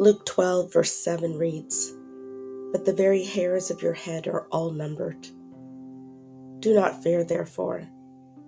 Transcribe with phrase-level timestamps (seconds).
[0.00, 1.92] Luke 12, verse 7 reads,
[2.70, 5.26] But the very hairs of your head are all numbered.
[6.60, 7.82] Do not fear, therefore,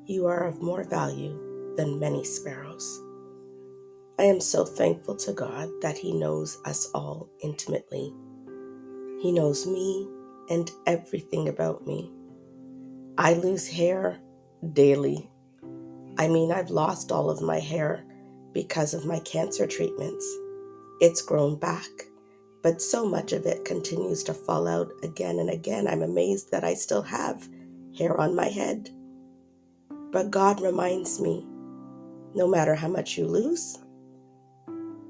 [0.06, 3.02] you are of more value than many sparrows.
[4.16, 8.14] I am so thankful to God that He knows us all intimately.
[9.20, 10.08] He knows me
[10.50, 12.12] and everything about me.
[13.18, 14.20] I lose hair
[14.72, 15.28] daily.
[16.16, 18.04] I mean, I've lost all of my hair
[18.52, 20.24] because of my cancer treatments.
[21.00, 21.88] It's grown back,
[22.62, 25.88] but so much of it continues to fall out again and again.
[25.88, 27.48] I'm amazed that I still have
[27.96, 28.90] hair on my head.
[30.12, 31.46] But God reminds me
[32.34, 33.78] no matter how much you lose,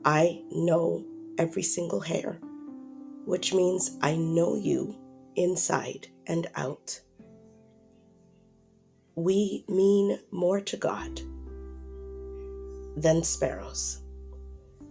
[0.04, 1.04] I know
[1.38, 2.38] every single hair,
[3.24, 4.96] which means I know you
[5.34, 7.00] inside and out.
[9.16, 11.20] We mean more to God
[12.96, 14.02] than sparrows.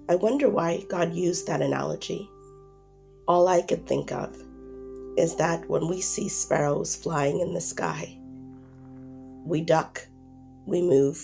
[0.09, 2.27] I wonder why God used that analogy.
[3.27, 4.35] All I could think of
[5.17, 8.17] is that when we see sparrows flying in the sky,
[9.45, 10.07] we duck,
[10.65, 11.23] we move,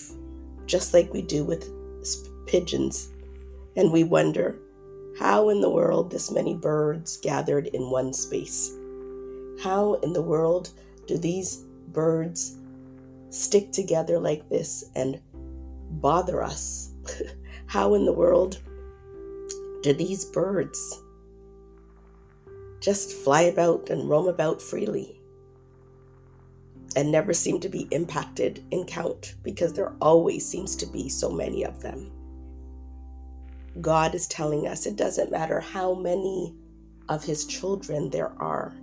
[0.66, 1.68] just like we do with
[2.46, 3.08] pigeons,
[3.74, 4.56] and we wonder
[5.18, 8.70] how in the world this many birds gathered in one space.
[9.64, 10.70] How in the world
[11.08, 12.56] do these birds
[13.30, 15.20] stick together like this and
[15.90, 16.92] bother us?
[17.66, 18.60] how in the world
[19.86, 21.00] do these birds
[22.80, 25.20] just fly about and roam about freely
[26.96, 31.30] and never seem to be impacted in count because there always seems to be so
[31.30, 32.10] many of them.
[33.80, 36.52] God is telling us it doesn't matter how many
[37.08, 38.74] of his children there are,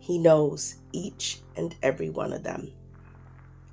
[0.00, 2.72] he knows each and every one of them.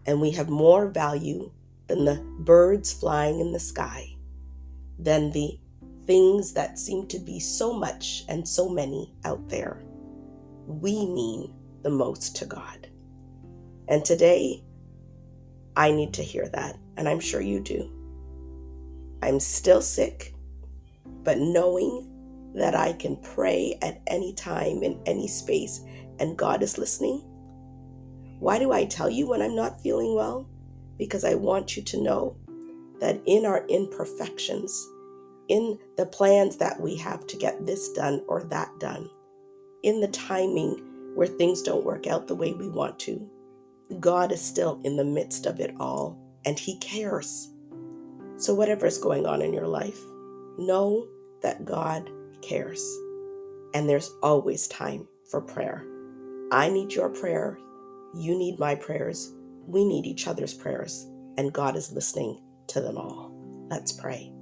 [0.06, 1.50] And we have more value
[1.88, 4.16] than the birds flying in the sky,
[5.00, 5.58] than the
[6.06, 9.84] things that seem to be so much and so many out there,
[10.68, 12.88] we mean the most to God.
[13.88, 14.64] And today,
[15.76, 17.92] I need to hear that, and I'm sure you do.
[19.22, 20.34] I'm still sick,
[21.24, 22.12] but knowing
[22.56, 25.82] that I can pray at any time in any space
[26.20, 27.22] and God is listening.
[28.40, 30.48] Why do I tell you when I'm not feeling well?
[30.98, 32.38] Because I want you to know
[33.02, 34.88] that in our imperfections,
[35.50, 39.10] in the plans that we have to get this done or that done,
[39.84, 40.82] in the timing
[41.16, 43.30] where things don't work out the way we want to.
[44.00, 47.50] God is still in the midst of it all and He cares.
[48.38, 50.00] So, whatever is going on in your life,
[50.58, 51.08] know
[51.42, 52.10] that God
[52.42, 52.84] cares.
[53.74, 55.86] And there's always time for prayer.
[56.52, 57.58] I need your prayer.
[58.16, 59.34] You need my prayers.
[59.68, 61.08] We need each other's prayers.
[61.38, 63.32] And God is listening to them all.
[63.70, 64.35] Let's pray.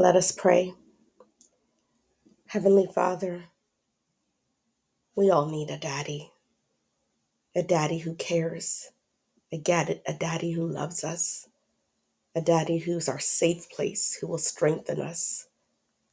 [0.00, 0.74] Let us pray.
[2.46, 3.46] Heavenly Father,
[5.16, 6.30] we all need a daddy,
[7.56, 8.92] a daddy who cares,
[9.50, 11.48] a daddy, a daddy who loves us,
[12.32, 15.48] a daddy who's our safe place, who will strengthen us,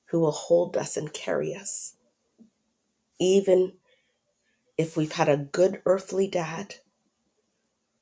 [0.08, 1.94] who will hold us and carry us.
[3.20, 3.74] Even
[4.80, 6.74] if we've had a good earthly dad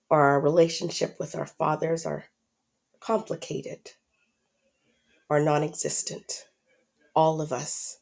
[0.10, 2.28] or our relationship with our fathers are
[3.02, 3.92] complicated
[5.34, 6.46] or non existent,
[7.16, 7.98] all of us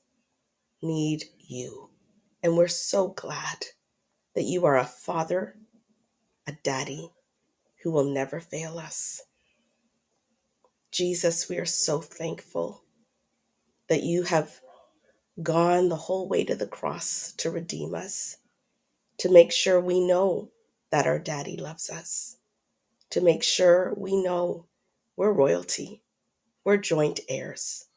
[0.81, 1.89] need you.
[2.43, 3.67] And we're so glad
[4.35, 5.55] that you are a father,
[6.45, 7.09] a daddy
[7.83, 9.21] who will never fail us.
[10.91, 12.83] Jesus, we are so thankful
[13.87, 14.59] that you have
[15.41, 18.39] gone the whole way to the cross to redeem us,
[19.19, 20.51] to make sure we know
[20.91, 22.35] that our daddy loves us,
[23.09, 24.65] to make sure we know
[25.15, 26.03] we're royalty,
[26.63, 27.87] we're joint heirs.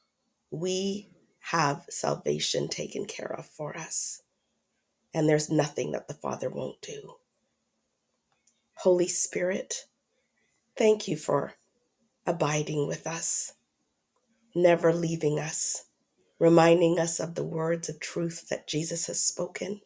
[0.50, 1.10] We
[1.50, 4.22] have salvation taken care of for us.
[5.12, 7.14] And there's nothing that the Father won't do.
[8.76, 9.84] Holy Spirit,
[10.76, 11.54] thank you for
[12.26, 13.52] abiding with us,
[14.54, 15.84] never leaving us,
[16.38, 19.82] reminding us of the words of truth that Jesus has spoken,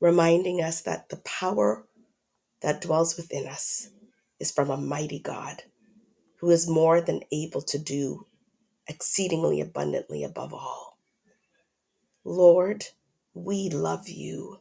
[0.00, 1.86] reminding us that the power
[2.60, 3.88] that dwells within us
[4.38, 5.62] is from a mighty God
[6.40, 8.26] who is more than able to do
[8.88, 10.98] exceedingly abundantly above all.
[12.24, 12.86] Lord,
[13.34, 14.60] we love you,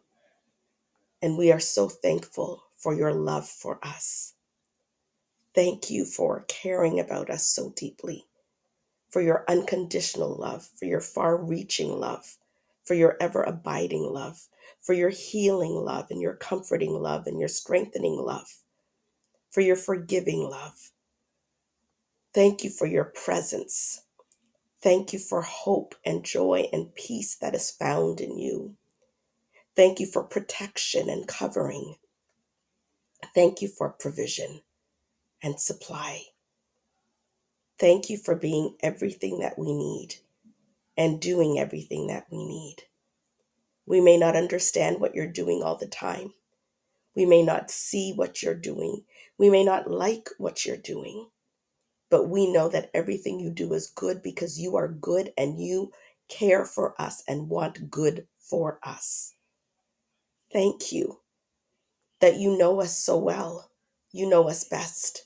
[1.21, 4.33] and we are so thankful for your love for us.
[5.55, 8.25] Thank you for caring about us so deeply,
[9.09, 12.37] for your unconditional love, for your far reaching love,
[12.83, 14.47] for your ever abiding love,
[14.81, 18.47] for your healing love, and your comforting love, and your strengthening love,
[19.49, 20.91] for your forgiving love.
[22.33, 24.01] Thank you for your presence.
[24.81, 28.75] Thank you for hope and joy and peace that is found in you.
[29.75, 31.95] Thank you for protection and covering.
[33.35, 34.61] Thank you for provision
[35.43, 36.23] and supply.
[37.79, 40.15] Thank you for being everything that we need
[40.97, 42.77] and doing everything that we need.
[43.85, 46.33] We may not understand what you're doing all the time.
[47.15, 49.03] We may not see what you're doing.
[49.37, 51.27] We may not like what you're doing.
[52.09, 55.91] But we know that everything you do is good because you are good and you
[56.27, 59.35] care for us and want good for us.
[60.51, 61.19] Thank you
[62.19, 63.71] that you know us so well.
[64.11, 65.25] You know us best.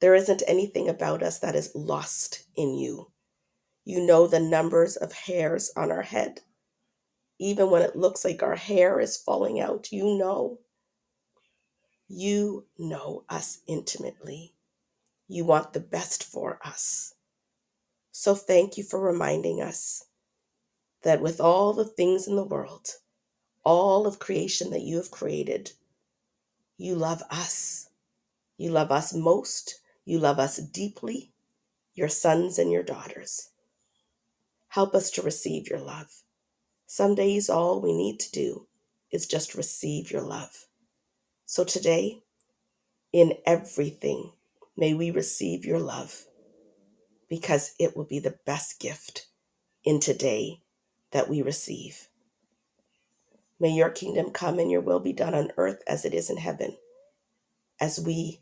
[0.00, 3.10] There isn't anything about us that is lost in you.
[3.84, 6.40] You know the numbers of hairs on our head.
[7.38, 10.58] Even when it looks like our hair is falling out, you know.
[12.08, 14.54] You know us intimately.
[15.28, 17.14] You want the best for us.
[18.10, 20.06] So thank you for reminding us
[21.02, 22.88] that with all the things in the world,
[23.62, 25.72] all of creation that you have created,
[26.76, 27.90] you love us.
[28.56, 29.80] You love us most.
[30.04, 31.32] You love us deeply,
[31.94, 33.50] your sons and your daughters.
[34.68, 36.22] Help us to receive your love.
[36.86, 38.66] Some days, all we need to do
[39.10, 40.66] is just receive your love.
[41.44, 42.22] So today,
[43.12, 44.32] in everything,
[44.78, 46.26] may we receive your love
[47.30, 49.26] because it will be the best gift
[49.84, 50.62] in today
[51.12, 52.08] that we receive.
[53.60, 56.38] May your kingdom come and your will be done on earth as it is in
[56.38, 56.76] heaven.
[57.80, 58.40] As we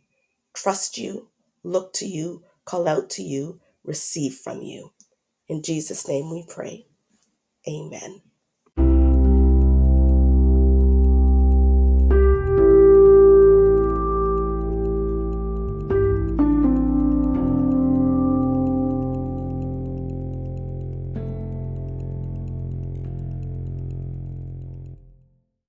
[0.54, 1.30] trust you,
[1.64, 4.92] look to you, call out to you, receive from you.
[5.48, 6.86] In Jesus' name we pray.
[7.68, 8.22] Amen.